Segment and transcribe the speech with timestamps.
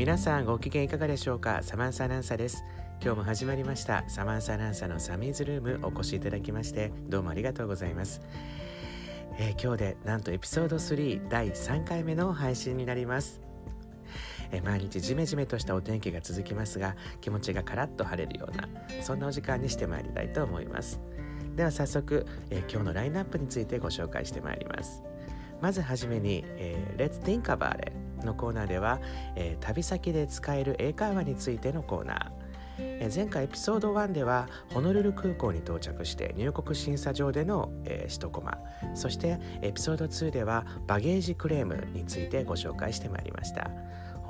[0.00, 1.62] 皆さんご機嫌いかがでしょうか？
[1.62, 2.64] サマンサアナウンサーです。
[3.02, 4.02] 今日も始まりました。
[4.08, 8.22] サマンサアナウンサーのサミーズルームお越しいただきましてどうもありがとうございます、
[9.38, 13.42] えー、今日でなんとエピソード3第3回目の配信になります。
[14.52, 18.70] え毎日ジメジメとしたお天気が続きますが気持ちがカラッと晴れるような
[19.02, 20.98] そんなお時間にしてまいりたいと思います。
[21.56, 25.02] では早速、え今日のラインナップについてご紹介してまいります。
[25.60, 29.00] まずはじめに、えー、Let's Think About It のコーナーでは、
[29.36, 32.40] えー、旅先で使える英会話についてのコーナー。
[33.14, 38.58] 前回エピソード1ではホノルル空港に到着して入国審査場での、えー、1コマ。
[38.94, 43.70] そしてエピソード2ではバゲージクレームについてご紹介してまいりました。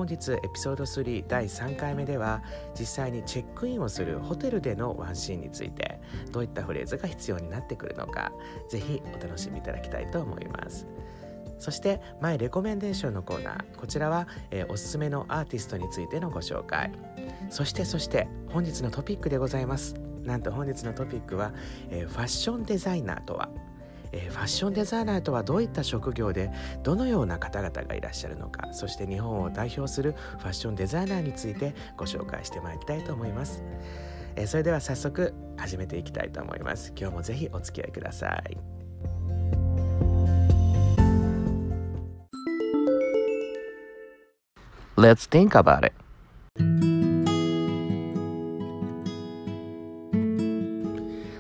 [0.01, 2.43] 本日エピソード3第3回目では
[2.79, 6.01] 実際にチェックインをするホテルでのワンシーンについて
[6.33, 8.33] どういったフレーズが必要になってくるのか
[8.71, 10.87] ぜひお楽しみいただきたいと思います。
[11.61, 13.77] そしてマイレコメンデーションのコーナー。
[13.77, 16.91] こちらは、えー、おすすめのアーティストについてのご紹介。
[17.51, 19.95] そしてそして本日のトピックでございます。
[20.25, 21.53] なんと本日のトピックは、
[21.91, 23.49] えー、ファッションデザイナーとは。
[24.13, 26.51] えー、ファッションデザイナーとはどういった職業で
[26.83, 28.73] どのような方々がいらっしゃるのか。
[28.73, 33.63] そして日本を代表するファッションデザイナーについてご紹介してまいりたいと思います、
[34.35, 36.93] えー、それでは早速始めていきたいと思います。
[36.97, 38.80] 今日もぜひお付き合いください。
[45.01, 45.95] Let's think about it.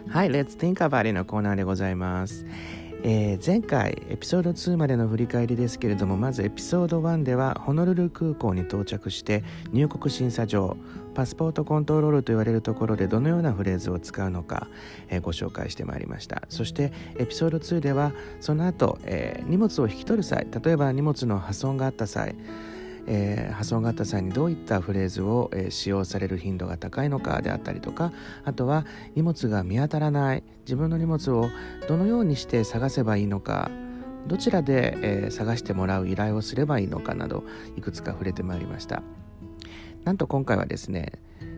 [0.08, 2.47] はい、Let's Think About It のコーナーでございます。
[3.03, 10.77] えー、前回エピソード2までの振り返りですけれどもまずエピソード1ではホノルル空港に到着して入国審査場
[11.14, 14.69] パスポートコントロールと言われるところでどのようなフレーズを使うのか、
[15.08, 22.34] えー、ご紹介してまいりましたそしてエピソード2ではその後、えー、荷物を引き取る際例えば荷物の破損があった際
[23.12, 28.12] えー、破損があった際にどういったフレーズを、えー、使用される頻度が高いのかであったりとか
[28.44, 31.50] あとは荷物が見当たらない自分の荷物を
[31.88, 33.69] どのようにして探せばいいのか
[34.28, 37.43] どちらで、えー、探してもらう依頼をすればいいのかなど
[37.76, 39.03] いくつか触れてまいりました。
[40.04, 41.12] なんと今回はですね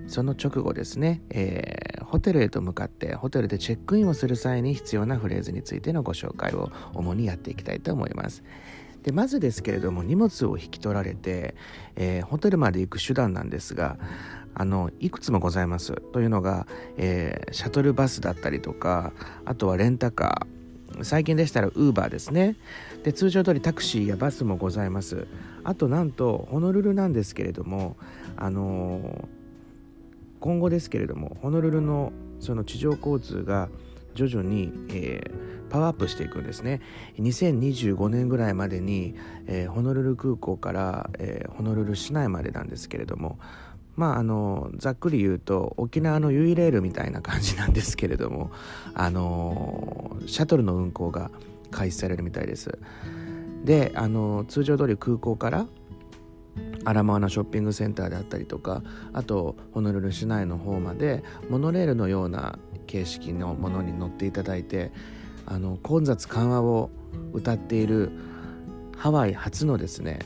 [0.09, 8.43] その直後ですね、えー、ホテルへと向かってホテルでチェックインをする際に必要なフレーズについてのご紹介を主にやっていきたいと思います。
[9.03, 11.55] でまずですけれども荷物を引き取られて、
[11.97, 13.99] えー、ホテルまで行く手段なんですが
[14.55, 15.95] あのいくつもございます。
[16.13, 16.67] というのが、
[16.99, 19.13] えー、シャトルバスだったりとか
[19.45, 21.05] あとはレンタカー。
[21.05, 22.57] 最近でしたらウーバーですね。
[23.03, 25.27] で通常通りタクシーやバスもございます。
[25.65, 27.97] あとなんとホノルルなんですけれども
[28.37, 29.27] あのー、
[30.41, 33.71] 今後ですけれどもホノルルのその地上交通が
[34.15, 36.81] 徐々に、えー、パワーアップしていくんですね。
[37.19, 39.15] 2025年ぐらいまでに、
[39.47, 43.39] えー、ホノルル空港から、えー、ホノルル市内までなんですけれども
[43.97, 48.51] まああのざっくり言うと沖縄のユイレールみたいな感じなんですけれども
[48.95, 51.31] あのシャトルの運行が
[51.71, 52.79] 開始されるみたいです。
[53.65, 55.67] であの通常通り空港から
[56.85, 58.83] アラモアナショッピングセンターであったりとか
[59.13, 64.93] あとホノルル市内の方までモノレールのような形式のものに乗っていただいて
[65.47, 66.91] あの混雑緩和を
[67.33, 68.11] 歌っている
[68.97, 70.19] ハワイ初のですね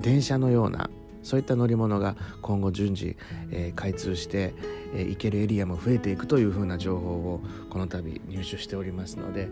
[0.00, 0.90] 電車のような
[1.22, 3.16] そういった乗り物が今後順次、
[3.50, 4.54] えー、開通して、
[4.94, 9.48] えー、行けるエリアも増えていくというふうな情報をこの度入手しておりますので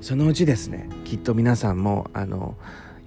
[0.00, 2.56] そのうちですねきっと皆さんもあの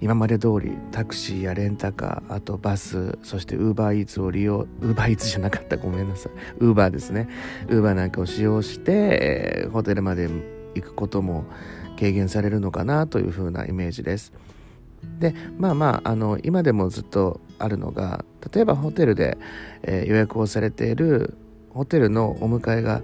[0.04, 6.32] 今まで通りタクシーやレンタカーあとバスそしてウーバーイーツを利用ウーバーイーツじゃなかったごめんなさい。
[6.58, 7.26] ウーバーですね。
[7.70, 10.28] ウーバーなんかを使用して、えー、ホテルまで
[10.74, 11.46] 行くことも
[11.98, 14.34] 軽減されるのかなというふうなイメージです。
[15.20, 19.38] でまあまああの今でもずっとあるのが例えばホテルで、
[19.84, 21.34] えー、予約をされている
[21.70, 23.00] ホテルのお迎えが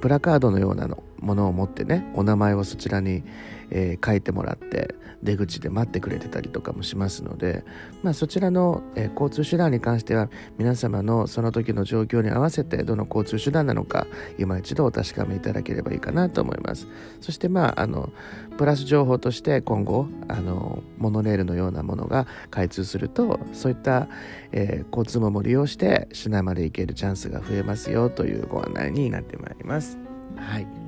[0.00, 1.02] プラカードのようなの。
[1.24, 3.24] ものを持ってねお名前をそちらに、
[3.70, 7.64] えー、書いてもらって出口で待ってくれてたりとかもしますので、
[8.02, 10.28] まあ、そちらの、えー、交通手段に関しては
[10.58, 14.06] 皆様のその時の状況に合わせてどの交通手段なのか
[14.38, 16.86] 今一度お確かめいただければいいかなと思います。
[17.20, 18.12] そしてまああの
[18.58, 24.08] プラス情報として今後あのモノレールのようなものが開通するとそういった、
[24.52, 29.98] えー、交通網も利用して市内まで行けるチャンスが増えますよというご案内になってまいります。
[30.36, 30.83] はい。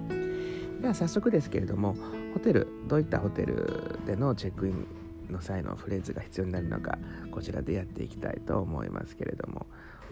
[0.80, 1.96] では早速ですけれども
[2.34, 4.86] ホテルどういったホテルでのチェックイン
[5.30, 6.98] の際のフレーズが必要になるのか
[7.30, 9.66] こちらでやっていきたいと思いますけれども。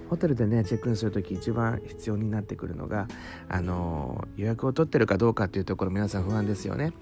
[0.09, 3.09] ホテルでねチェックインする時一番必要になってくるのが
[3.49, 6.93] あの予約を取ってるかどうかっていうところ皆さん不安ですよね。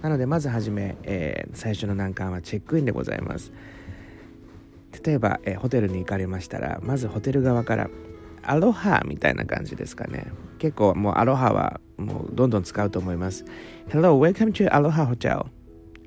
[0.00, 3.52] なのでまずはじめ、えー、最初の難関はチェックインでございます。
[5.04, 7.90] 例えば、えー、ホテルに行かれましたらまずホテル側から
[8.42, 10.26] アロハみたいな感じですかね。
[10.62, 13.44] 結構もうアロハはもうどんどん使うと思います。
[13.88, 15.44] Hello, welcome to Aloha Hotel.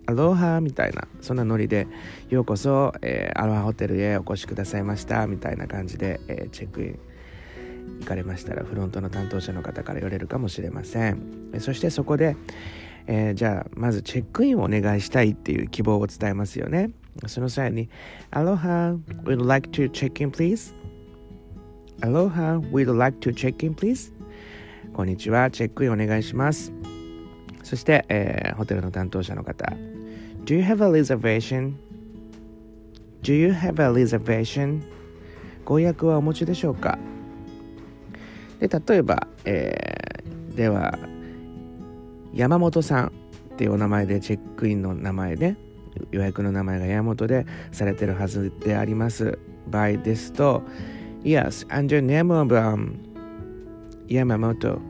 [0.06, 1.88] アロハみたいなそんなノリで
[2.30, 7.00] ようこそ、えー、アロハホテルへお越しくださいましたみたいな感じで、えー、チェックイン
[8.00, 11.52] 行かれましたらフロントの担当者の方から言われるかもしれません。
[11.60, 12.38] そしてそこで、
[13.08, 16.92] えー、じゃあまずチェックインをお願いしたいっていう希望を伝えますよね。
[17.28, 17.90] その際に
[18.32, 20.74] Aloha, we'd like to check in please?
[22.00, 24.15] Aloha, we'd like to check in please?
[24.94, 26.72] こんにちは、チェックインお願いします。
[27.64, 29.66] そして、えー、ホテルの担当者の方。
[30.46, 31.74] Do you have a reservation?
[33.24, 34.82] Do you have a reservation?
[35.66, 36.98] ご予約はお持ちでしょうか？
[38.60, 40.98] で例えば、えー、では
[42.34, 43.12] 山本さんっ
[43.58, 45.56] ていうお名前でチェックインの名前で
[46.12, 49.40] 予約の名前が山本でされてるはずであります。
[49.68, 50.62] 場合ですと
[51.24, 52.98] Yes, and your name of、um,
[54.08, 54.82] 山本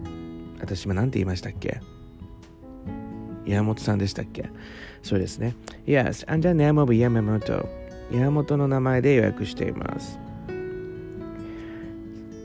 [0.60, 1.80] 私今何て言いましたっけ？
[3.46, 4.50] 山本さんでしたっけ？
[5.04, 5.56] そうですね。
[5.86, 7.70] Yes, and the name of 山本
[8.12, 10.20] 山本の名前で予約しています。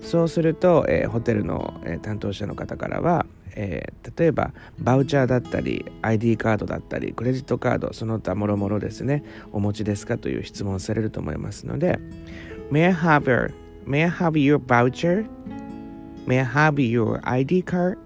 [0.02, 9.22] そうすると、えー、ホテルの、えー、担当者の方からは、えー、例えばバウチャーだったり ID カードだったりクレジットカードその他もろもろですね
[9.52, 12.00] お持ちですかという質問されると思いますので
[12.72, 13.52] May I have your,
[13.86, 15.26] may I have your voucher?
[16.30, 17.98] May I have your ID card?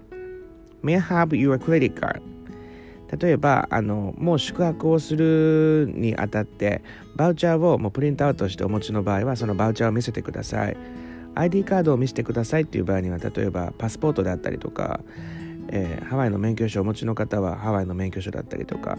[0.81, 2.23] May I have your credit card?
[3.15, 6.81] 例えばあのもう宿泊をするにあたって
[7.15, 10.77] バウチャーをもうプリントアウトしてお持ちの場合はそのバウチャーを見せてください
[11.35, 15.01] ID カードを見せてくださいっていう場合には例えばパスポートであったりとか、
[15.67, 18.97] えー、ハワイの免許証をお持ちの方はハワイの免許証だったりとか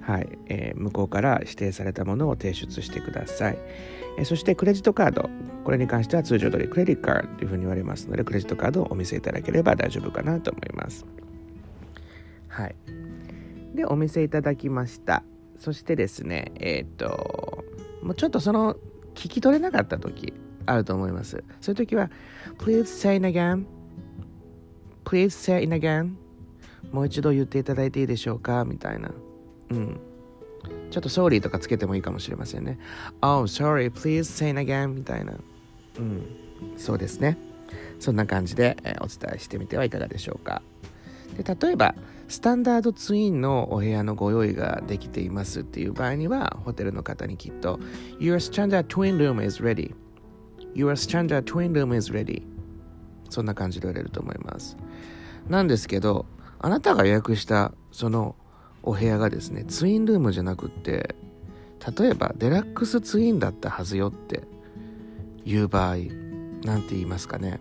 [0.00, 3.58] はい、えー、向こうから指定されたものを提出してください、
[4.18, 5.30] え、そしてクレジットカード
[5.64, 11.06] これに関しては通常通りクレディットカードというふうに言われますのでクレジットカードをお見せいただければ大丈夫かなと思います
[12.48, 12.74] はい
[13.74, 15.22] でお見せいただきました
[15.58, 17.64] そしてですねえっ、と
[18.02, 18.76] もうちょっとその
[19.14, 20.32] 聞き取れなかった時
[20.68, 21.42] あると思います。
[21.60, 22.10] そういう時は、
[22.58, 23.64] Please say it again.
[25.04, 26.12] Please say it again.
[26.92, 28.64] もう一度言っていただいていいでしょうか？
[28.64, 29.10] みたいな。
[29.70, 30.00] うん。
[30.90, 32.78] ちょっと sorry とかつけてもいいかもしれませんね。
[33.20, 34.88] Oh, sorry, please say it again.
[34.88, 35.34] みたいな。
[35.98, 36.22] うん。
[36.76, 37.36] そうですね。
[38.00, 40.62] そんな感じで、え、お伝えしてみてはいかがでしょうか。
[41.36, 41.94] で例えば、
[42.28, 47.78] スタンダードツインのお部屋のご用意ができていますっていう場合には、ホテルの方にきっと、
[48.18, 49.94] Your standard twin room is ready.
[50.74, 52.42] Your standard twin room is ready
[53.30, 54.76] そんな感じで言われると思います
[55.48, 56.26] なんですけど
[56.60, 58.36] あなたが予約したその
[58.82, 61.14] お部屋がですねツインルームじゃなくって
[61.98, 64.42] 例えばデラックスツインだったはずよって
[65.44, 65.96] いう場合
[66.64, 67.60] 何て言いますかね。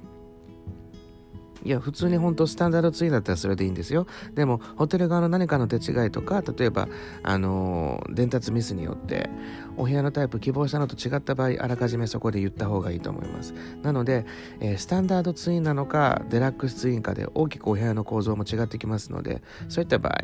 [1.68, 4.08] いや普通に本当スタンダードツインだったらそれでいいんですよ。
[4.34, 6.88] でもホテル側の何かの手違いとか例えば
[7.24, 9.30] あのー、伝達ミスによって
[9.76, 13.54] お部屋のタイプ希望したのと違った場合あらかじめそこで言った方がいいと思います。
[13.84, 14.26] なので、
[14.62, 20.22] えー、スタンダードツインなのかデラックスツインかで大きくお部屋の構造も違ってきますのでそういった場合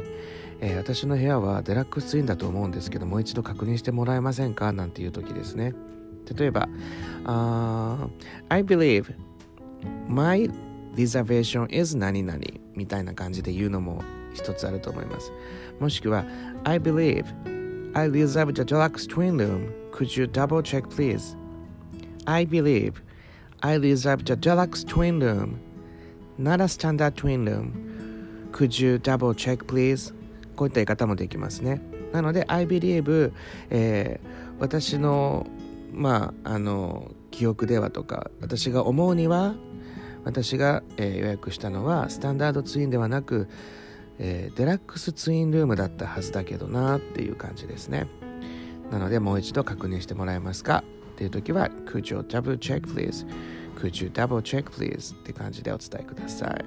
[0.62, 4.72] えー、私の部屋はデラックスツインだと思うんですけどもう一度確認してもらえませんか？
[4.72, 5.74] なんていう時ですね。
[6.38, 6.70] 例えば、
[7.26, 8.08] uh,
[8.48, 9.14] I believe
[10.08, 10.50] my
[10.96, 12.40] reservation is 何々
[12.76, 15.32] みたいな感じで言うのも一つあると思います。
[15.80, 16.26] もしくは
[16.64, 17.26] I believe
[17.94, 19.72] I reserved a deluxe twin room.
[19.92, 21.38] Could you double check please?
[22.26, 22.94] I believe
[23.62, 25.58] I reserved a deluxe twin room.
[26.38, 28.50] Not a standard twin room.
[28.52, 30.14] Could you double check please?
[30.56, 31.82] こういった言い方もできますね。
[32.12, 33.32] なので I believe、
[33.70, 35.48] えー、私の
[35.92, 39.56] まああの記憶ではとか私が思うには
[40.24, 43.48] 私が、えー、予約したのはスタンダードツインではなく、
[44.20, 48.08] えー、デラックスツインルームだったはずだけどなっていう感じですね
[48.92, 50.84] なのでもう一度確認してもらえますか？
[51.14, 53.26] っていう時は Could you double check please?
[53.76, 55.16] Could you double check please?
[55.16, 56.66] って感じでお伝えください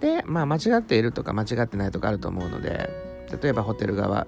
[0.00, 2.88] でまあ間違っているとか間違ってないとかあると思うので
[3.42, 4.26] 例えばホテル側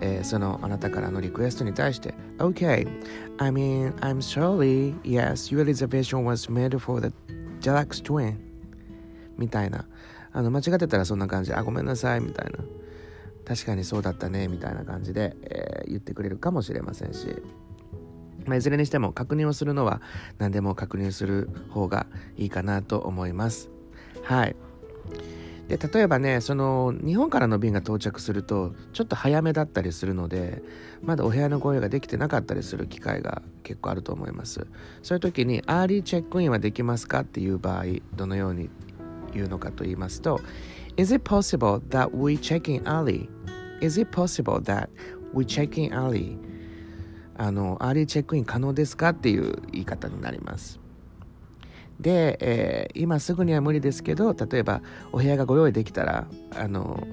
[0.00, 2.88] えー、そのあなたからのリクエストに対して OK
[3.38, 7.12] I mean I'm sorry yes your reservation was made for the
[7.60, 8.36] deluxe twin
[9.36, 9.86] みたいな
[10.32, 12.58] あの間違ってたらそんな感じあごめんなさいみたいな
[13.44, 17.36] 確かにそうだったねみたいな感じで、えー、言ってくれるかもしれませんし
[18.46, 20.00] まあ、いずれにしても確認をするのは
[20.38, 23.70] 何でも確認する方がいいかなと思います。
[24.22, 24.56] はい。
[25.70, 30.64] で例えばねその日本からの便が到着するとちょっと早めだったりするので
[31.00, 34.66] まだお部屋のご用ができてなかったりする機会が結構あると思います
[35.04, 37.84] そういう時にアーリーチェックインはできますかっていう場合
[38.16, 38.68] どのように
[39.32, 40.40] 言うのかと言いますと
[40.96, 43.28] Is it possible that we check in early?
[43.80, 44.88] Is it possible that
[45.32, 46.36] we check in early?
[47.36, 50.80] あのアーリーチェックイン可能ですかっていう言い方になります
[52.00, 56.26] で、えー、今すぐには無理ですけど例えばお部屋がご用意できたら
[56.56, 57.06] あの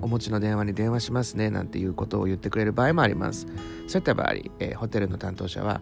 [0.00, 3.46] お持ちの電話に電話しますねなんていうことを言ってくれる場合もあります
[3.86, 5.80] そういった場合、えー、ホテルの担当者は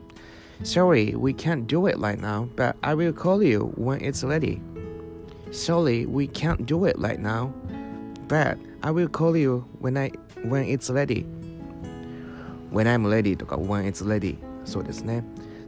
[0.65, 4.61] Sorry, we can't do it right now, but I will call you when it's ready.
[5.53, 7.53] Sorry, we can't do it right now,
[8.27, 10.11] but I will call you when, I,
[10.43, 11.27] when it's ready.
[12.73, 15.23] When I'm ready とか when it's ready そうですね。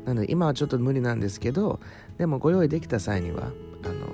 [0.05, 1.79] なので今はちょっと無理なんですけど
[2.21, 3.51] でもご用意できた際には
[3.83, 4.07] あの、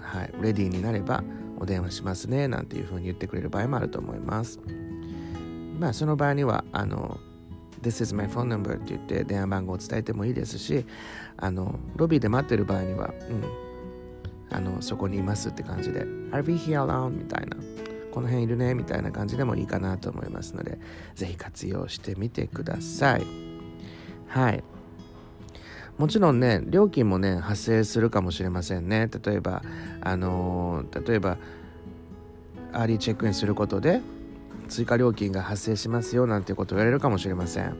[0.00, 1.22] はい、レディーになれば
[1.58, 4.58] お電話しますねなんていうふうに言ってくれる場合もあると思います。
[5.78, 7.20] まあその場合にはあの
[7.82, 10.86] This is my phone number って言って電話番号を伝えてもいいですし
[11.36, 17.10] あのロビーで待ってる場合には、うん、あのそこにいますって感じで Are we here around?
[17.10, 17.58] みたいな。
[18.12, 20.78] この辺いるねみたいな感じでもいいかなと思いますので
[21.14, 23.26] ぜひ活用してみてください。
[24.26, 24.64] はい。
[25.98, 29.62] もちろんね料金もね発生するかもしれませんね例えば
[30.00, 31.38] あのー、例えば
[32.72, 34.00] アーリーチェックインすることで
[34.68, 37.76] 追加料金が発生しますよなんていうことを言われるかもしれません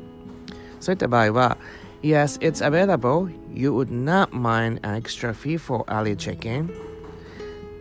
[0.81, 1.59] そういった場合は
[2.03, 3.29] Yes, it's available.
[3.53, 6.71] You would not mind an extra fee for early check-in.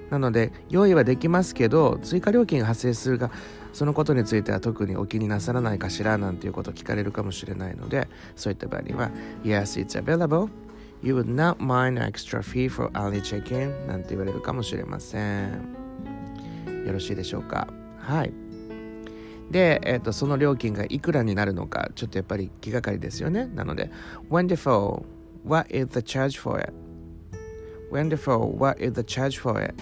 [0.10, 3.30] なので、用意はできますけど、追加料金が発生するが、
[3.76, 9.12] そのことについては特にお気になさらないかしらなんていうことを聞かれるかもしれないので、そういった場合には、
[9.44, 10.50] Yes, it's available.
[11.04, 15.76] You would not mind an extra fee for early check-in なんて言われるかもしれません。
[16.86, 17.68] よろしいでしょうか？
[18.00, 18.32] はい。
[19.52, 23.46] で、えーと、その料金がいくらになるのか、ちょっとやっぱり気がかりですよね。
[23.46, 23.92] なので、
[24.30, 25.04] Wonderful,
[25.46, 26.72] what is the charge for it?
[27.92, 29.76] Wonderful, what is the charge for it?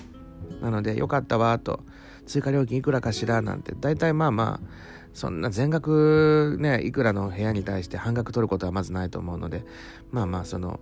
[0.63, 1.81] なので、よかったわと。
[2.25, 4.67] 追加料金いくらかしらなんて大体まあまあ
[5.13, 9.65] そんな全額ねいくらの部屋に対して半額取ることはまずないと思うので
[10.11, 10.79] まあまあその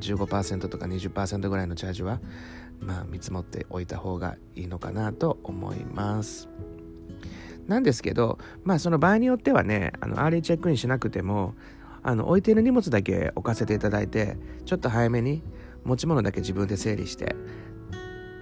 [0.00, 2.20] 15%とか20%ぐらいのチャージは
[2.80, 6.48] まあ見積もっておいた方がいいのかなと思います。
[7.66, 11.54] なんですけどまあその場合によってはねあのアーリーチェックインしなくても
[12.02, 15.42] あの置いている荷物だけ置かせていただいてちょっと早めに
[15.82, 17.34] 持ち物だけ自分で整理して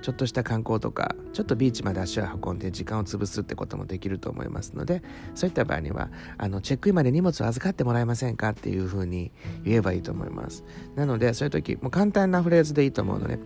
[0.05, 5.03] ちょっとした観光とかちょっとビーチまで足を運んで時間を潰すってこともできると思いますので
[5.35, 9.33] そういった場合にはあのチェックインまで荷物を預かってもらえませんかっていうふうに
[9.65, 10.63] 言えばいいと思います。
[10.95, 13.39] なのでそういう時もう簡単なフレーズでいいと思うので、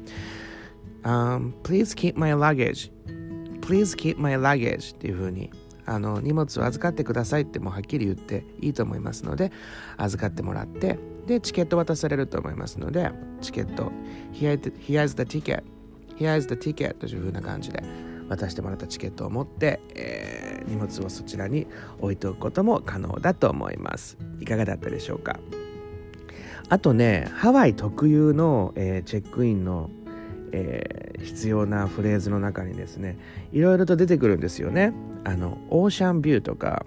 [1.04, 2.90] um, Please keep my luggage.
[3.60, 5.52] Please keep my luggage っていうふうに
[5.86, 9.52] あの荷物を預かってくださいってもうはっきり言っていいと思いますので
[9.96, 10.98] 預かってもらって
[11.28, 13.92] でチケット渡されると思いますのでチケット
[14.32, 15.77] Here, Here's the ticket.
[16.18, 17.82] Here's the ticket という風な感じで
[18.28, 21.66] 渡してもらったチケットを持って、えー、荷物をそちらに
[22.00, 24.18] 置いておくことも可能だと思います。
[24.40, 25.38] いかがだったでしょうか？
[26.68, 29.88] あとねハワイ特有の、えー、チェックインの、
[30.52, 33.16] えー、必要なフレーズの中にですね
[33.52, 34.92] いろいろと出てくるんですよね。
[35.24, 36.84] あのオーシャンビューとか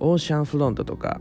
[0.00, 1.20] オーシャンフロントとか。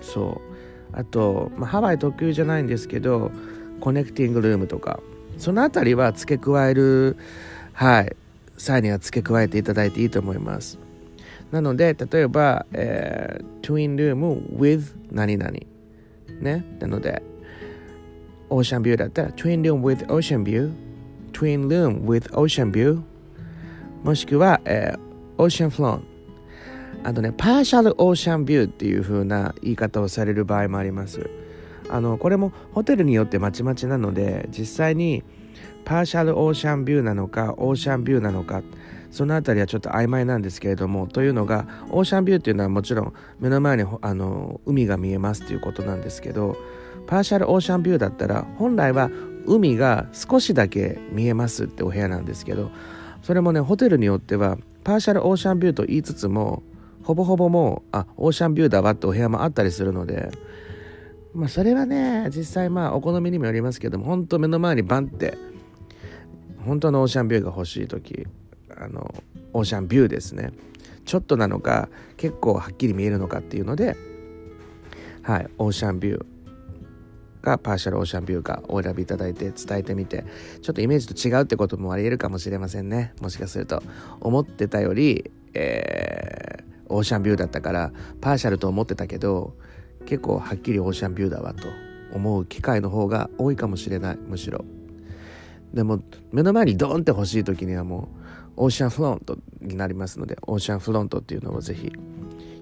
[0.00, 0.52] そう。
[0.94, 3.30] あと、まあ、ハワイ特有じゃないんですけど
[3.80, 4.98] コネクティングルームとか。
[5.42, 7.16] そのあたりは付け加える、
[7.72, 8.16] はい、
[8.56, 10.78] 際には付け加えていただいていいと思います。
[11.50, 15.52] なので、例えば、えー、twin room with 何々。
[16.40, 16.64] ね。
[16.78, 17.24] なので、
[18.50, 20.70] オーシャンビューだったら、twin room with ocean view、
[21.32, 23.02] twin room with ocean view、
[24.04, 26.02] もしくは、えー、ocean front。
[27.02, 31.28] あとね、パーシャルオーシャンビューっていう風な言い方をされる場合もあります。
[31.92, 35.22] あのこれもホテルによってまちまちなので実際に
[35.84, 38.62] パーシャルオーシャンビューなのかオーシャンビューなのか
[39.10, 46.56] その辺りはちょっと曖昧なんですけれどもというのがオーシャンビューっていうのはもちろん目の前にあの海が見えますっていうことなんですけど
[47.06, 49.10] パーシャルオーシャンビューだったら本来は
[49.44, 52.70] 海が少しだけ見えますってお部屋なんですけど
[53.22, 56.62] それもねホテルによってはパーシャルオーシャンビューと言いつつも
[57.02, 60.30] ほぼほぼもうあオーシャンビューだわってお部屋もあったりするので
[61.34, 65.36] まあそれはね実際まあお好みにもよりますけども本当目の前にバンって
[66.64, 68.26] 本当のオーシャンビューが欲しい時
[68.76, 69.14] あの
[69.52, 70.52] オーシャンビューですね。
[71.04, 73.96] ちょっとなのか結構はっきり見えるのかっていうので
[75.22, 76.24] はいオーシャンビュー
[77.42, 80.24] かパーシャルオーシャンビューかお選びいただいて伝えてみて
[80.62, 83.14] ちょっとイメージと違うってこともありえるかもしれませんね。
[83.20, 83.82] もしかすると
[84.20, 89.56] 思ってたより、えー、オーシャンビューだったからパーシャルと思ってたけど
[90.06, 91.68] 結構はっきりオーシャンビューだわと
[92.12, 94.64] 思う機会の方が多いかもしれないむしろ。
[95.72, 98.08] でも目の前にドーンって欲しい時にはも
[98.56, 101.90] うオーシャンフロントになりますのでオーシャンフロントっていうのをぜひ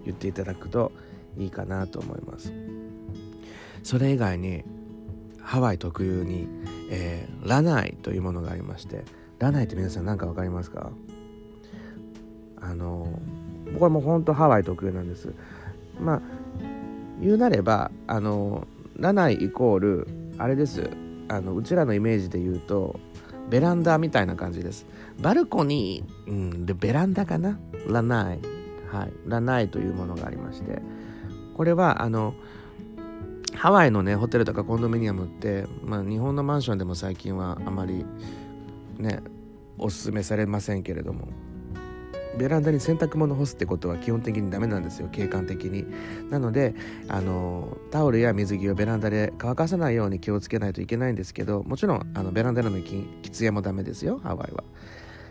[0.04, 0.92] 言っていただくと
[1.36, 2.52] いいかなと思います。
[3.82, 4.62] それ以外に
[5.42, 6.46] ハワイ特有に、
[6.90, 9.04] えー、ラナイというものがありまして
[9.40, 10.92] ラナイって皆さん何か分かりますか？
[12.60, 13.20] あの
[13.78, 15.32] これも本当ハワイ特有なんです。
[15.98, 16.22] まあ
[17.20, 20.08] 言うなればあのラナイイコール
[20.38, 20.90] あれです。
[21.28, 22.98] あのうちらのイメージで言うと
[23.48, 24.86] ベランダみたいな感じです。
[25.20, 27.58] バルコニー、うん、でベランダかな？
[27.86, 28.40] ラナイ。
[28.90, 29.12] はい。
[29.26, 30.80] ラナイというものがありまして。
[31.56, 32.34] これはあの
[33.54, 38.06] ハワイのねホテルとかコンドミニアムって、まあ、日本のマンションでも最近はあまり
[38.98, 39.20] ね
[39.76, 41.28] おすすめされませんけれども。
[42.38, 45.86] ベランダに洗濯物干すってことは基本的にダメなんですよ景観的に。
[46.30, 46.74] なので
[47.08, 54.64] あのタオルや水着をベランダで乾かさないように気をつけないといけないんですけどもちろんあのベランダの喫煙もダメですよハワイは。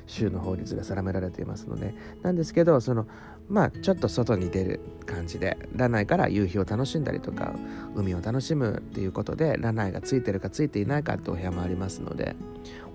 [0.10, 1.94] 州の法律が定められていますので。
[2.24, 3.08] なんですけどその
[3.48, 7.54] まあちょっと外に出る感じでラナイから夕日を楽しんだりとか
[7.96, 12.36] 海を楽しむっていうことでラナイがついてるかついていないかってお部屋もありますので。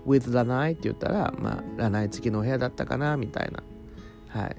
[0.07, 3.63] With ラナイって言ったらまあラナイ付きのお部屋だったかなみたいな。
[4.35, 4.57] はい。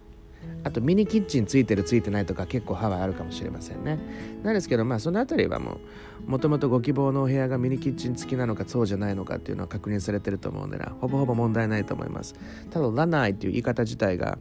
[0.64, 3.98] あとミニキッチンついてるついてないとか結構ハワイあるかもしれませんね。
[4.44, 5.80] なんですけどまあその辺りはも
[6.28, 12.36] うもともとご希望のお部屋がミニキッチン付きなのかそうじゃないのかっていうのは確認されてると思うのでほぼほぼ問題ないと思います。
[12.72, 14.38] ただラナイっていう言い方自体が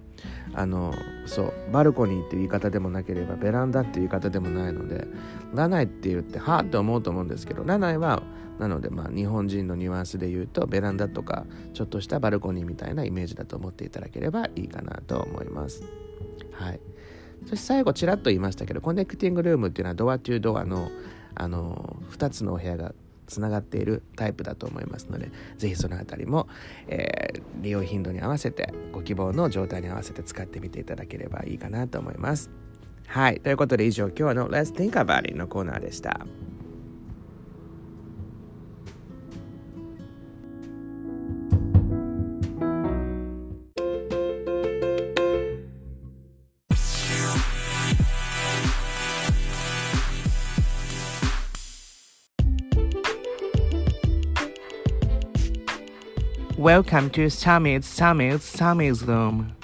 [0.55, 0.95] あの
[1.27, 5.07] そうバルコニーっていう言い方でもなければベランダっていう言い方でもないので
[5.53, 8.23] ラナイって言ってはあって思うと思うんですけどラナイは
[8.59, 15.83] なのでまあ日本人のニュアンスで言うとベランダとかちょっとしたバルコニーみたいなイメージだと思っていただければいいかなと思います。
[16.53, 16.81] はい、
[17.47, 20.91] そして最後ちらっと言いましたけどコネクティングルームっていうのはドアトゥードアの
[21.35, 22.95] あの2つのお部屋が
[23.27, 26.49] つながっているタイプだと思いますので是非その辺りも、
[26.89, 32.51] えー、利用頻度に合わせてご希望の状態に合わせて使ってみていただければいいかなと思います。
[33.07, 33.41] はい。
[33.41, 36.21] ということで以上今日の Let's Think About It のコーナーでした。
[56.65, 59.55] Welcome to Summit's Summit's Summit's Room.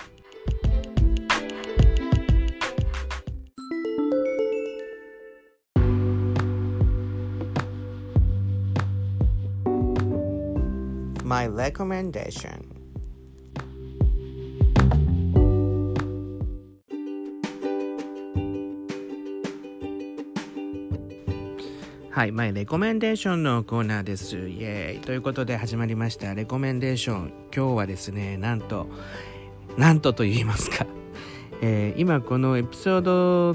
[11.25, 12.80] My recommendation
[22.21, 24.37] はい、前レコメンデーションのコーナーです。
[24.37, 27.33] イエーイということで始まりましたレコメンデーション。
[27.51, 28.89] 今日はですね、なんと、
[29.79, 30.85] なんとと言いますか、
[31.63, 33.53] えー、今このエピソード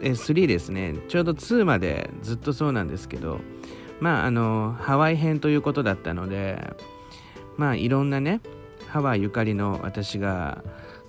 [0.00, 3.40] 3ですね、ちょうど2までずっとそうなんですけど、
[4.00, 6.74] まああの、ハワイ編ということだったので、
[7.58, 8.40] まあいろんなね、
[8.88, 10.64] ハワイゆかりの私が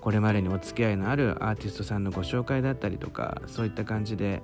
[0.07, 4.41] これまでにお付き合いのあるアーティストさんのご紹介だったりとか、そういった感じで、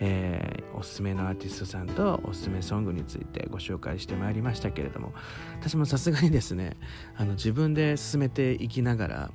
[0.00, 5.14] えー、おすすめのアーティストさんとおすすめソングについてご紹介してまいりましたけれども
[5.58, 6.76] 私もさすがにですね
[7.16, 9.30] あの自分で進めていきながら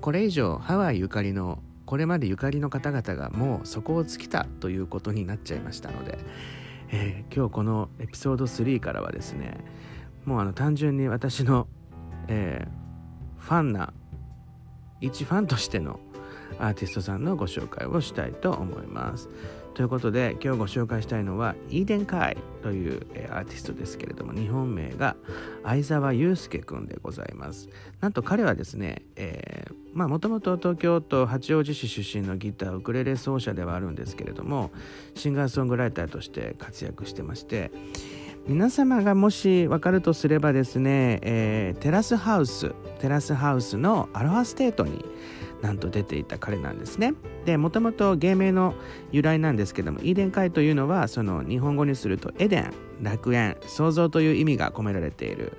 [0.00, 6.18] これ以上ハワイゆかりのこれまでゆかりの方々がもうそこを尽きたということになっちゃいましたので、
[6.90, 9.58] えー、今日このエピソード3からはですね
[10.24, 11.68] もうあの単純に私の、
[12.26, 13.92] えー、ファンな
[15.02, 16.00] 一ファンとしての
[16.58, 19.28] アーティストさんのご紹介をしたいと思います。
[19.74, 25.16] ということで今日ご紹介したいのはイーデンカイという、アーティストですけれども日本名が
[25.64, 27.68] 相沢祐介くんでございます
[28.00, 34.70] なんと彼はですね、えー、まあもともと東京都八王子市出身のギターウクレレ奏者ではあるんですけれども
[35.14, 37.70] シンガーソングライターとして活躍してまして
[38.46, 45.04] 皆様がもし分かるとすればですね、えー、テラスハウステラスハウスのアロハステートに
[45.60, 47.14] なんと出ていた彼なんですね。
[47.44, 48.74] でもともと芸名の
[49.12, 55.58] 由来なんですけどもイーデン会というのはその日本語にするとエデン楽園創造という意味が込められている、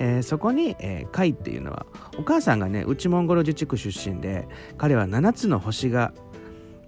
[0.00, 1.86] えー、そこに、えー、会っていうのは
[2.18, 6.12] お母さんがね内モンゴル自治区出身で彼は7つの星が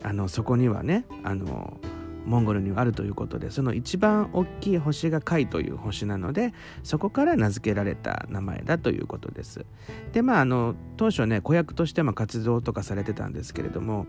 [0.02, 1.78] あのそこにはねあの
[2.26, 9.64] モンゴルにはあるということでその一番大きい星がカイという星なのでそこから名付けられた名前だということです。
[10.12, 14.06] でまああの当初ね子役としても活動とかされてたんですけれども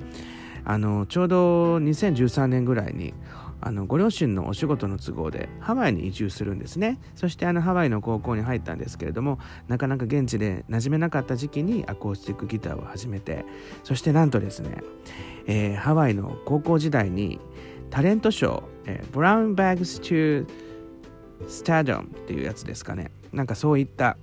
[0.66, 3.14] あのちょうど2013年ぐらいに
[3.60, 7.00] あのご両親のお仕事の都合でハワイに移住するんですね。
[7.16, 13.46] そしてあのハワイの高校に入ったんですけれどもなかなか現地で馴染めなかった時期にアコースティックギターを始めて
[13.84, 14.84] そしてなんとですね、
[15.48, 17.40] えー、ハワイの高校時代に
[17.90, 20.48] タレントショー、えー、ブラウンバッグス・トゥ・
[21.48, 23.12] スタドムっていうやつですかね。
[23.34, 24.18] なんかそういった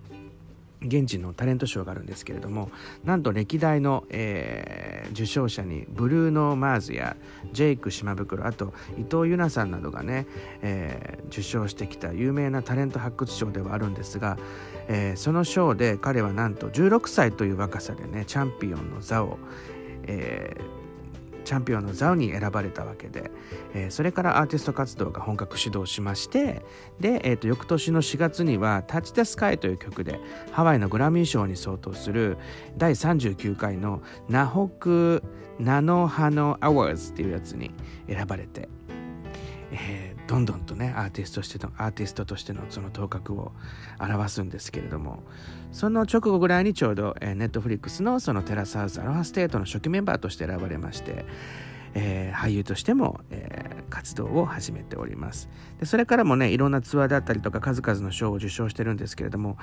[0.87, 2.70] 現地のタレントショーがあるんですけれども
[3.05, 7.16] なんと歴代の、えー、受賞者にブルーノ・マーズや
[7.53, 10.27] ジェイク島袋あと伊藤優奈さんなどがね、
[10.62, 14.37] えー、受賞してきた有名なタレント発掘賞ではあるんですが、
[14.88, 19.38] えー、その賞で彼はなんと16歳という若さでねチャンピオンの座を、
[20.05, 20.84] えー、
[21.44, 23.30] チャンピオンの座に選ばれたわけで、
[23.74, 26.62] えー、それからアーティスト活動が本格始動しまして
[27.00, 30.18] で、えー、と翌年の4月には「Touch the Sky」という曲で
[30.50, 32.37] ハワイのグラミー賞に相当する
[32.76, 35.23] 第39回の Na Hoku
[35.59, 37.70] Hanohano Awards っていうやつに
[38.09, 38.68] 選ばれて、
[39.70, 43.53] えーどんどんとねアーティストとしてのアーティストとしてのその頭角を
[44.01, 45.23] 表すんですけれども
[45.73, 51.27] その直後ぐらいにちょうど、えー、 Netflix のそのテラスハウスアロハステートの初期メンバーとして選ばれまして、
[51.95, 55.49] えー、俳優としても、えー、活動を始めております。
[55.79, 59.59] でそれからもねいろんなツアーだったりとか数々の賞を受賞してるんですけれども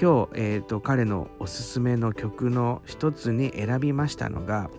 [0.00, 4.70] 今日、えーと彼のおすすめの曲の一つに選びましたのが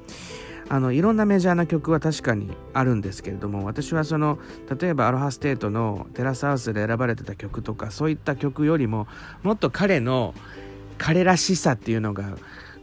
[0.69, 4.39] あのいろんなメジャーな曲は確かにあるんですけれども私はその
[4.79, 9.07] 例えばアロハステートのテラスハウスで選ばれてた曲とかそういった曲よりも
[9.43, 10.33] もっと彼の
[10.97, 12.37] 彼らしさっていうのが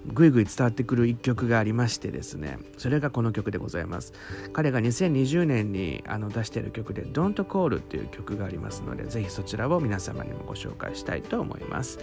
[0.06, 2.58] ぐいぐい伝わってくる一曲がありましてですね。
[2.76, 4.12] それがこの曲でございます。
[4.52, 11.98] 彼が2020年にあの出している曲で「Don't Call」っていう曲がありますのでぜひそちらを皆様にもご紹介したいと思います。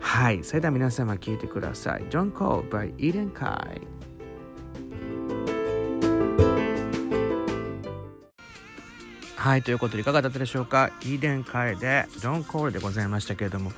[0.00, 0.42] はい。
[0.42, 3.80] それでは皆様聴いてください「Don't Call by Eden Kai」
[9.44, 10.90] はい、ということでいかがだったでしょうか？
[11.02, 13.72] イーデンカエでジョン・コールでございましたけれども、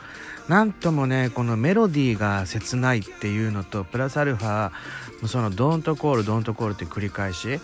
[0.46, 4.70] なんともね、このメロディーが切ないっていうのと、プラスアルファ、
[5.26, 7.58] そのドントコール、ドントコールって繰り返し、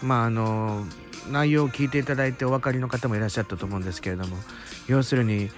[0.00, 0.86] まああの、
[1.28, 4.36] 内容を聞いていただいてお分かりの方もいらっしゃったと思うんですけれども、
[4.86, 5.50] 要するに、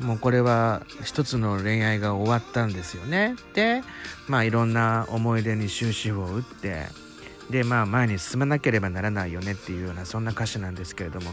[0.00, 3.36] もうこれは一つの恋愛が終わったんですよね。
[3.54, 3.84] で、
[4.26, 6.86] まあいろんな思い出に終止符を打って、
[7.50, 11.32] でまあ前に進まなければならないよねっていうようなそんな歌詞なんですけれども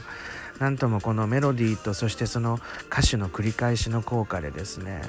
[0.59, 5.01] なんともこのメロディーとそしてその歌詞の繰り返しの効果でですね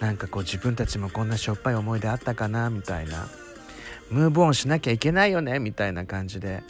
[0.00, 3.28] なんかこう自分たちもこんなしょっぱい思い出あったかなみたいな。
[4.10, 6.62] ムーブオンしなきゃいけないよねみたいな感じで。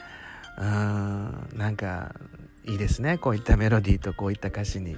[0.58, 2.14] うーんなんか
[2.64, 4.96] いいですねこういったメロディーとこういった歌詞に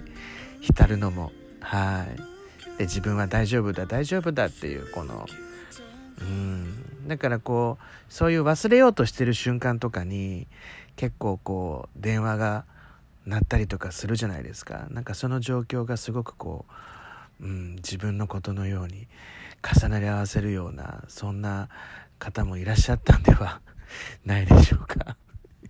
[0.61, 1.33] 浸るのも。
[1.61, 2.79] はい。
[2.79, 5.27] で自分は大丈夫だ大丈夫だっていうこの
[6.21, 7.09] うん。
[7.09, 10.47] だからこうそういう忘れようとしてる瞬間とかに
[10.97, 12.65] 結構こう電話が
[13.27, 14.87] 鳴ったりとかするじゃないですか。
[14.91, 16.67] なんかその状況がすごくこ
[17.41, 19.07] う、うん、自分のことのように
[19.63, 21.69] 重なり合わせるようなそんな
[22.19, 23.61] 方もいらっしゃったんでは
[24.25, 25.17] ないでしょうか。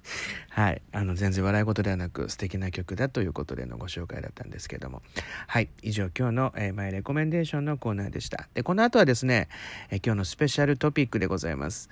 [0.51, 0.83] はい。
[0.93, 5.03] あの、全然笑い事ではなく素敵な曲だということでのご紹介だったんですけども。
[5.47, 5.69] はい。
[5.83, 8.49] 以上、今日の、えー、マイレコメンデーションのコーナーでした。
[8.55, 9.49] で、この後はですね、
[9.91, 11.89] えー、今日のスペシャルトピックでございます。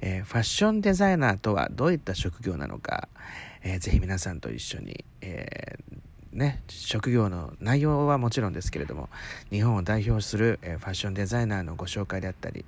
[0.00, 3.08] えー、ファッションデザイナーとはどういった職業なのか、
[3.62, 5.96] えー、ぜひ皆さんと一緒に、えー
[6.36, 9.08] ね、職業の内容はもちろんですけれども
[9.50, 12.66] 日本を代表する、えファッションデザイナーのご紹介であったり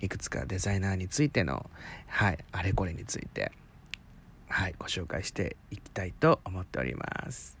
[0.00, 1.70] いくつかデザイナーについての、
[2.08, 3.52] はい、あれこれについて
[4.48, 7.56] はい、ご紹介していきたいと思っております。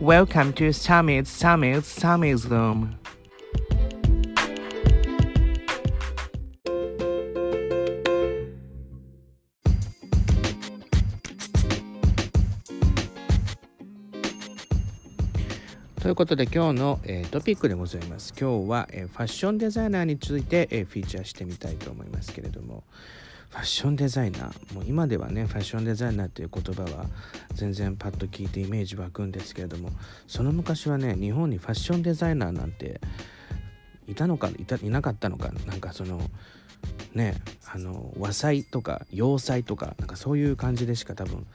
[0.00, 3.03] Welcome to Summit's Summit's Summit's Room.
[16.04, 18.34] ということで今日の、えー、トピックでございます。
[18.38, 22.84] 今日は、えー、ファッションデザイナーについて、えー、フィーチャーしてみたいと思いますけれども。
[23.48, 24.74] ファッションデザイナー。
[24.74, 27.06] もう今ではねファッションデザイナーという言葉は
[27.54, 29.92] 全然パッと聞いてイメージ湧くんですけれども
[30.26, 33.00] その昔はね日本にファッションデザイナーなんて
[34.06, 36.20] いたのかいたいなかったのかなんかその
[37.14, 37.36] ね
[37.72, 41.46] あの和裁とか洋裁とかなんかそういう感じでしか多分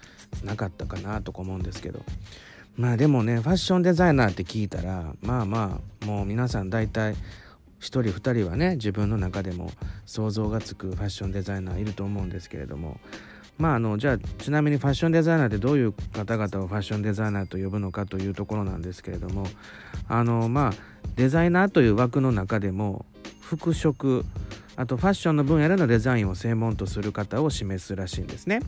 [0.44, 2.04] なかったかなとか思うんですけど。
[2.76, 7.16] まあでもねファッションデザイナーって聞いたらまあまあもう皆さん大体1
[7.80, 9.72] 人2人はね自分の中でも
[10.06, 13.00] 想像がつくファッションデザイナーいると思うんですけれども。
[13.58, 19.48] まああのじゃあちなみにファッションデザイナーってどういう方々をファッションデザイナーと呼ぶのかというところなんですけれども。
[20.08, 20.74] あのまあ
[21.18, 23.06] デザイナーという枠の中でも
[23.42, 24.24] 服飾
[24.80, 28.62] あとファッションの分野でのデザインを専門とする方を示すらしいんですね。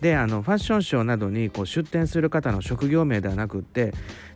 [0.00, 3.92] であのファッションショーなどにこう出展する方の職業名ではなくって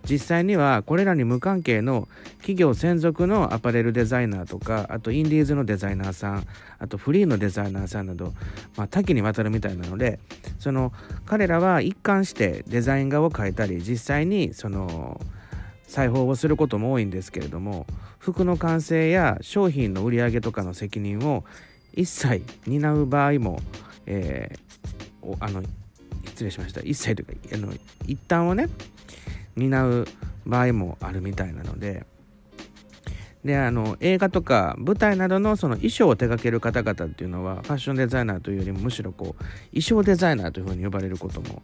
[0.08, 6.46] 実際にはこれらに無関係の企業専属のアパレルデザイナーとかあとインディーズのデザイナーさん
[6.78, 8.34] あとフリーのデザイナーさんなど、
[8.76, 10.20] まあ、多岐にわたるみたいなので
[10.60, 10.92] その
[11.24, 15.18] 彼らは一貫してデザイン画を描いたり実際にその
[15.88, 17.86] 裁縫をすることも多いんですけれども
[18.32, 21.44] 服の完成や商品の売り上げとかの責任を
[21.94, 23.60] 一切担う場合も、
[24.04, 25.62] えー、あの
[26.24, 27.72] 失礼しました一切というかあの
[28.04, 28.68] 一旦をね
[29.54, 30.08] 担う
[30.44, 32.04] 場合もあるみたいなので
[33.44, 41.62] であの映画とか舞台などのその衣装を手掛ける方々っていうのはファッションデザイナーというよりもむしろこう衣装デザイナーというふうに呼ばれることも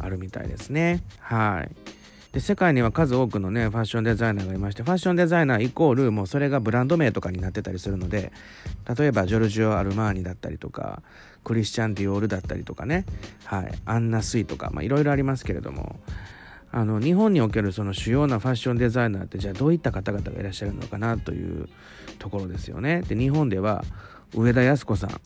[0.00, 2.03] あるみたいですねはい。
[2.34, 8.32] で世界には数多くのねファッションデザイナーがいましてファッションデザイナーイコールもうそれがブランド名とかになってたりするので
[8.98, 11.00] 例えばジョルジオ・アルマーニだったりとか
[11.44, 13.06] クリスチャン・ディオールだったりとかね、
[13.44, 15.96] はい、アンナ・スイとかいろいろありますけれども。
[16.76, 21.68] あの日本におけるその主要なファッションデザイナーってじゃあどういった方々がいらっしゃるのかなという
[22.18, 23.02] ところですよね。
[23.02, 23.84] で日本では
[24.34, 25.20] 上田靖子さん。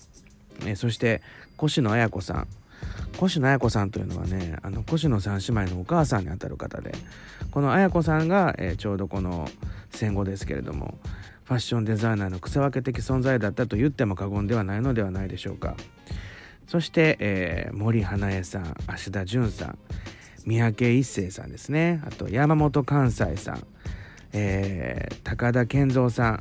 [0.66, 1.22] えそして
[1.58, 2.48] 越野綾子さん。
[3.20, 6.92] 越野綾子さんというのはねあの越野三姉妹のお母さんにあたる方で
[7.50, 9.48] この綾子さんが、えー、ちょうどこの
[9.90, 10.98] 戦後ですけれども
[11.44, 15.76] ファッションデザイナーの草分け的存在だったと言っても過言ではないのではないでしょうか
[16.66, 19.78] そして、えー、森花江さん芦田純さん
[20.44, 23.66] 三宅一生さんですねあと山本関西さん、
[24.32, 26.40] えー、高田健三さん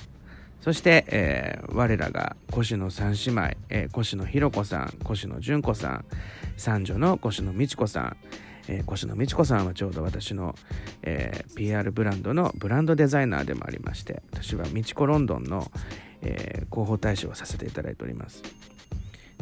[0.68, 6.06] そして、えー、我らが越野三姉妹、えー、越野ひろ子さん越野純子さん
[6.58, 8.18] 三女の越野美智子さん、
[8.68, 10.56] えー、越野美智子さんはちょうど私の、
[11.04, 15.72] えー、PR ブランドのブランドデザイナーでもありまして私は美智子ロンドンの、
[16.22, 18.44] えー、広報大使をさせていただいております。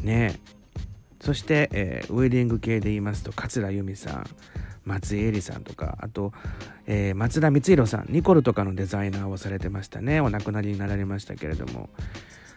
[0.03, 0.39] ねえ。
[1.21, 4.29] そして、えー、ウェディング系で言いますと桂由美さん。
[4.85, 6.31] 松井絵里さんとかあと、
[6.85, 10.21] えー、松田光弘さんニコルとかのデザイナーをされてましたね。
[10.21, 11.89] お亡くなりになられましたけれども。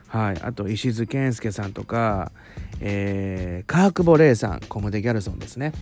[0.09, 2.33] はい、あと石津健介さんとか、
[2.81, 5.73] えー、川久保玲さんコムデ・ギャルソンですね。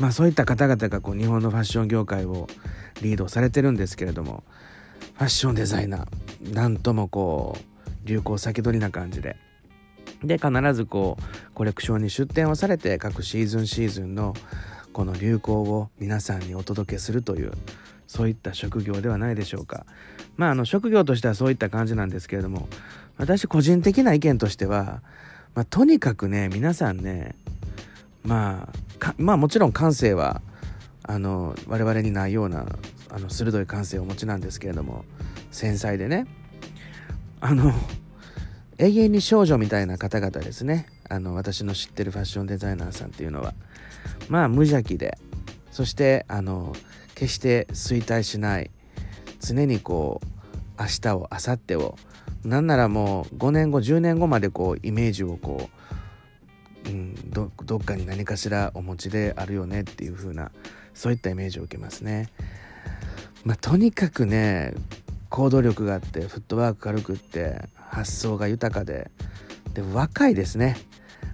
[0.00, 2.48] まあそういった方々がこう日本のファッション業界を
[3.02, 4.42] リードされてるんですけれども
[5.14, 9.36] ファッションデザイナーなんともこう流行先取りな感じで。
[10.24, 14.34] で必ずこうコレクションに出展をされて各シーズンシーズンの
[14.96, 17.52] この流行を皆さんにお届けするという
[18.06, 19.84] そういった職業ではないでしょうか。
[20.38, 22.66] まああの職業としてはそういった感じなんですけれども
[23.18, 25.02] 私個人的な意見としては、
[25.54, 27.36] まあ、とにかくね皆さんね
[28.24, 28.70] ま
[29.02, 30.40] あまあもちろん感性は
[31.02, 32.64] あの我々にないような
[33.10, 35.04] あの鋭い感性をお持ちなんですけれども
[35.50, 36.26] 繊細でね。
[37.40, 37.70] あの
[38.78, 40.86] 永遠に少女みたいな方々ですね。
[41.10, 43.52] あの私の知ってるファッションデザイナーさんっていうのは。
[44.28, 45.18] まあ無邪気で
[45.70, 46.74] そしてあの
[47.14, 48.70] 決して衰退しない。
[49.40, 51.98] 常にこう明日を明後日を。
[52.44, 55.68] なんならもう5年後10年後までこうイメージをこ
[56.86, 60.52] う、うん、どどっかに何かしらお持ちであるよねっていう風な
[60.94, 62.28] そういったイメージを受けますね。
[63.44, 64.74] まあ、とにかくね
[65.28, 69.10] 行動力があってフットワーク軽くって発想が豊かで
[69.74, 70.76] で若いですね。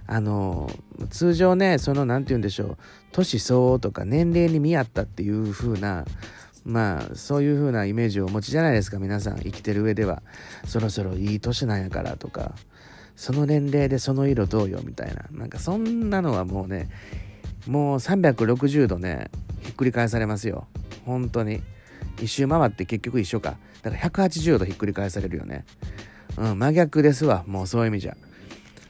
[0.05, 0.69] あの
[1.09, 2.77] 通常ねその何て言うんでしょう
[3.11, 6.05] 年相応とか年齢に見合ったっていう風な
[6.65, 10.21] まあそういう風なイメージをお持ちじゃないですか皆さん生きてる上では。
[10.65, 12.55] そろそろいい年なんやからとか
[13.15, 15.25] その年齢でその色どうよみたいな。
[15.31, 16.89] なんかそんなのはもうね
[17.67, 19.29] もう360度ね
[19.61, 20.67] ひっくり返されますよ。
[21.05, 21.61] 本当に。
[22.21, 23.57] 一周回って結局一緒か。
[23.81, 25.65] だから180度ひっくり返されるよね。
[26.37, 27.43] うん真逆ですわ。
[27.45, 28.15] もうそういう意味じゃ。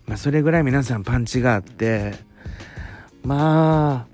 [0.08, 2.13] まあ、それぐらい皆さんパンチがあって
[3.24, 4.13] まあ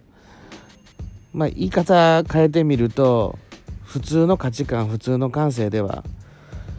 [1.34, 3.38] まあ言い方変えてみると
[3.84, 6.04] 普通の価値観普通の感性では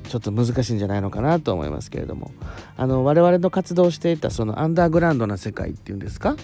[0.09, 2.33] ちょっと難しいんじゃないのかなと思いますけれども。
[2.77, 6.35] あの我々の活動していたそのアンダーグラウンドな世界っていうんですか？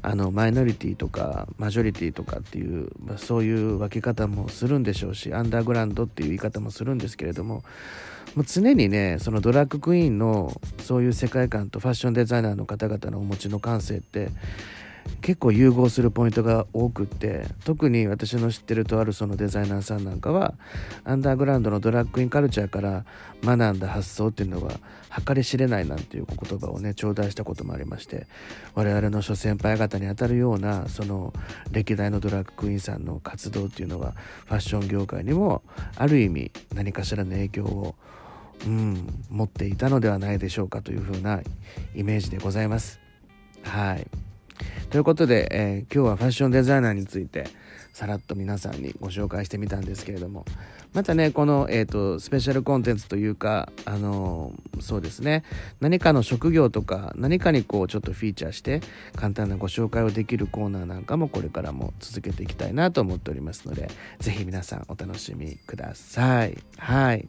[0.00, 7.64] あのマイノリティとかマジョリティとかっていう、まあ、そういう分け方もするんでしょうしアンダーグラウンドっていう言い方もするんですけれども
[8.34, 14.30] もう常にねそのドラッグクイーンのそういう世界観とファッションデザイナーの方々のお持ちの感性って
[15.20, 20.54] 結構融合するポイントが多くって特に私の知ってるとあるそのデザイナーさんなんかは
[21.04, 23.04] アンダーグラウンドのドラッグインカルチャーから
[23.44, 24.72] 学んだ発想っていうのは
[25.26, 28.26] 計り知れないなんていう言葉をね頂戴したこともありまして
[28.74, 31.32] 我々の諸先輩方にあたるようなその
[31.70, 34.12] 歴代のドラッグクイーンさんの活動っていうのは
[34.46, 35.62] ファッション業界にも
[35.96, 37.94] ある意味何かしらの影響を
[38.66, 41.40] うん、持っていたのではないでしょうかというふうな
[41.94, 43.00] イメージでございます。
[43.62, 44.06] はい。
[44.90, 47.48] ということで、えー、今日はファッションデザイナーについて
[47.92, 50.44] さらっと皆さんにご紹介してみたんですけれども
[50.92, 55.42] またねこの、えーと、スペシャルコンテンツというかあのー、そうですね
[55.80, 58.80] 何かの職業とか何かにこうちょっとフィーチャーして
[59.16, 63.88] 簡単なご紹介をできるコーナーなんかもこれからも続けていきたいなと思っておりますので
[64.20, 67.28] 是非皆さんお楽しみくださいはい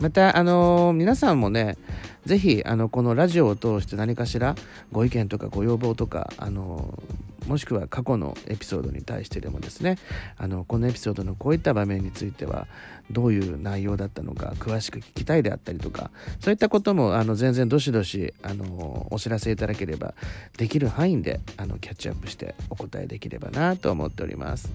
[0.00, 1.76] またあのー、皆さんもね
[2.24, 4.54] ぜひあのこのラジオを通して何かしら
[4.92, 7.02] ご意見とかご要望とかあの
[7.46, 9.96] もしくは過去のエピソードに対してでもですね
[10.36, 12.68] あのこのエピソードのこういった場面については
[13.10, 20.12] どういう内容だったのか詳しく聞きたいであったりとかそういったこともあの全然どしどしあのお知らせいただければ
[20.58, 24.70] できる範囲であのキャッチアップしてお答えできればなと思っております。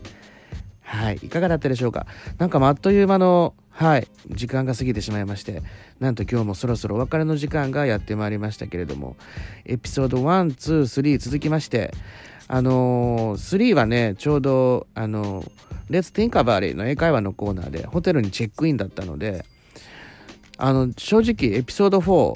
[0.82, 2.08] はい、いかがだったでしょうか？
[2.40, 5.64] なんかあっという間のはい、時間が過ぎてしまいまして、
[6.00, 9.16] なんと今日もそろそろお別れの時間がやってまいりましたけれども、
[9.66, 11.92] エピソード1、2、3続きまして、
[12.48, 15.50] あのー、3はね、ちょうど、あのー、
[15.90, 19.44] Let's Think About It の英会話のコーナーでホテルにチェックインだったので、
[20.58, 22.34] あの、正直エピソード4、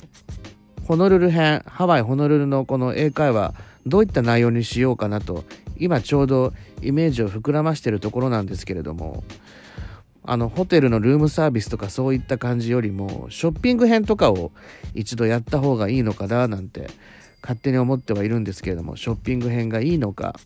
[0.87, 3.53] ホノルル編、ハワイホノルルのこの英会話、
[3.85, 5.43] どういった内容にしようかなと、
[5.77, 9.23] 今ちょうどイメージを膨らましてるところなんですけれども、
[10.29, 14.51] あのホテルのルームサービスとかそういった感じよりもショッピング編とかを
[14.93, 16.89] 一度やった方がいいのかななんて
[17.41, 20.37] 勝手に思ってはいるんですけれどもショッピング編がいいのか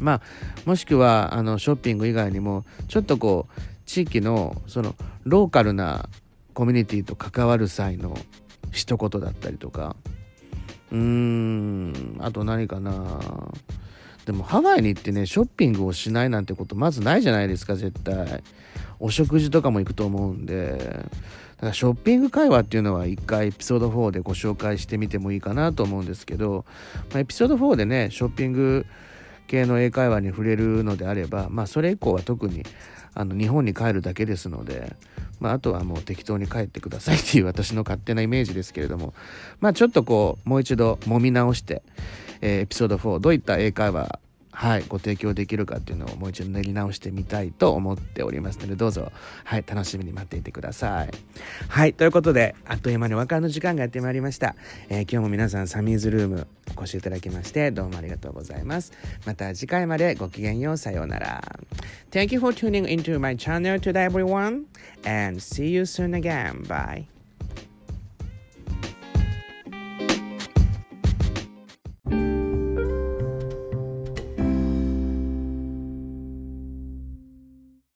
[0.00, 0.20] まあ
[0.66, 6.08] もしくはあのショッピング以外にもちょっとこう地域のそのローカルな
[6.52, 8.18] コミュニティと関わる際の
[8.72, 9.96] 一言だったりとか。
[10.92, 13.20] うーんあと何かな。
[14.30, 18.44] でもハワイに行ってねショッピングをしないなんてことまずないじゃないですか絶対。
[19.00, 20.78] お食事とかも行くと思うんで。
[20.78, 26.64] だからショッピング会話っていうのは一回エピソード4でご紹介してみてもいいかなと思うんですけど、
[27.10, 28.86] まあ、エピソード4でねショッピング
[29.48, 32.62] 系の英会話に触れるのであれば、まあ、それ以降は特に
[33.14, 34.94] あの日本に帰るだけですので、
[35.40, 39.12] まあ、あとはもう適当に帰ってくださいっていう私の勝手なイメージですけれども、
[39.58, 41.82] まあ、ちょっとこうもう一度揉み直して、
[42.40, 44.18] えー、エピソード4どういった英会話
[44.52, 49.10] はい、ご提供できるかっていうのをもう一度練り直してみたいと思っておりますので、どうぞ、
[49.44, 51.10] はい、楽しみに待っていてください。
[51.68, 54.56] はい、ということで、あっという間にお別れの時間がやってまいりました。
[54.90, 58.92] えー、今日も皆さん、サミーズルームお越しいただきまして、どうもありがとうございます。
[59.24, 61.42] また次回までごきげんよう、さようなら。
[62.10, 64.64] Thank you for tuning into my channel today, everyone,
[65.06, 66.66] and see you soon again.
[66.66, 67.19] Bye.